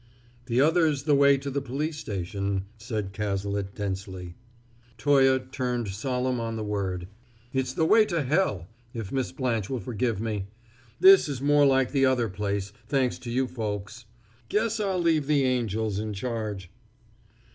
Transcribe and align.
"The 0.47 0.59
other's 0.59 1.03
the 1.03 1.13
way 1.13 1.37
to 1.37 1.51
the 1.51 1.61
police 1.61 1.97
station," 1.97 2.65
said 2.79 3.13
Cazalet 3.13 3.75
densely. 3.75 4.33
Toye 4.97 5.37
turned 5.51 5.89
solemn 5.89 6.39
on 6.39 6.55
the 6.55 6.63
word. 6.63 7.07
"It's 7.53 7.71
the 7.73 7.85
way 7.85 8.05
to 8.07 8.23
hell, 8.23 8.65
if 8.95 9.11
Miss 9.11 9.31
Blanche 9.31 9.69
will 9.69 9.79
forgive 9.79 10.19
me! 10.19 10.47
This 10.99 11.29
is 11.29 11.39
more 11.39 11.67
like 11.67 11.91
the 11.91 12.07
other 12.07 12.29
place, 12.29 12.73
thanks 12.87 13.19
to 13.19 13.29
you 13.29 13.45
folks. 13.45 14.05
Guess 14.49 14.79
I'll 14.79 14.97
leave 14.97 15.27
the 15.27 15.43
angels 15.43 15.99
in 15.99 16.13
charge!" 16.13 16.71